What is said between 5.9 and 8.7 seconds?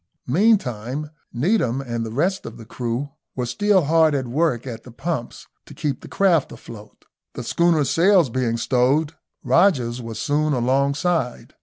the craft afloat. The schooner's sails being